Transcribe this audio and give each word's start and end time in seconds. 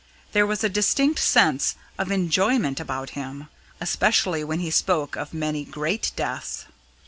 There 0.31 0.47
was 0.47 0.63
a 0.63 0.67
distinct 0.67 1.19
sense 1.19 1.75
of 1.99 2.09
enjoyment 2.11 2.79
about 2.79 3.11
him, 3.11 3.49
especially 3.79 4.43
when 4.43 4.59
he 4.59 4.71
spoke 4.71 5.15
of 5.15 5.31
many 5.31 5.63
great 5.63 6.11
deaths. 6.15 6.65